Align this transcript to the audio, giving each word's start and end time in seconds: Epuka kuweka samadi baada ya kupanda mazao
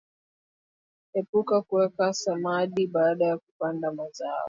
Epuka 1.19 1.55
kuweka 1.61 2.13
samadi 2.13 2.87
baada 2.87 3.25
ya 3.25 3.37
kupanda 3.37 3.91
mazao 3.91 4.39